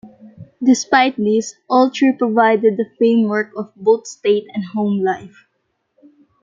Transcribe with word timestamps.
Despite 0.65 1.15
this, 1.17 1.57
all 1.69 1.91
three 1.91 2.15
provided 2.17 2.75
the 2.75 2.89
framework 2.97 3.51
of 3.55 3.71
both 3.75 4.07
state 4.07 4.47
and 4.55 4.65
home 4.65 5.01
life. 5.03 5.45